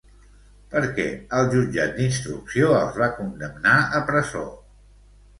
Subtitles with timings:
[0.69, 1.03] Per què
[1.39, 4.43] el jutjat d'instrucció els va condemnar a presó?